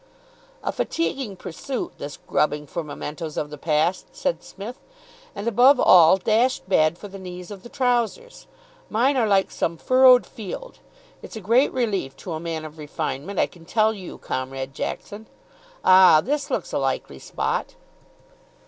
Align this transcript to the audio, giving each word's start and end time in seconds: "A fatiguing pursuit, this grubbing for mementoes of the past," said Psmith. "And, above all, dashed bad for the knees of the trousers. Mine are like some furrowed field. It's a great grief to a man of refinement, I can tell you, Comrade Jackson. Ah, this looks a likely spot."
"A 0.63 0.71
fatiguing 0.71 1.35
pursuit, 1.35 1.91
this 1.99 2.17
grubbing 2.17 2.65
for 2.65 2.83
mementoes 2.83 3.37
of 3.37 3.51
the 3.51 3.57
past," 3.59 4.07
said 4.15 4.41
Psmith. 4.41 4.79
"And, 5.35 5.47
above 5.47 5.79
all, 5.79 6.17
dashed 6.17 6.67
bad 6.67 6.97
for 6.97 7.07
the 7.07 7.19
knees 7.19 7.51
of 7.51 7.61
the 7.61 7.69
trousers. 7.69 8.47
Mine 8.89 9.15
are 9.15 9.27
like 9.27 9.51
some 9.51 9.77
furrowed 9.77 10.25
field. 10.25 10.79
It's 11.21 11.35
a 11.35 11.39
great 11.39 11.71
grief 11.71 12.17
to 12.17 12.33
a 12.33 12.39
man 12.39 12.65
of 12.65 12.79
refinement, 12.79 13.37
I 13.37 13.45
can 13.45 13.63
tell 13.63 13.93
you, 13.93 14.17
Comrade 14.17 14.73
Jackson. 14.73 15.27
Ah, 15.85 16.19
this 16.19 16.49
looks 16.49 16.73
a 16.73 16.79
likely 16.79 17.19
spot." 17.19 17.75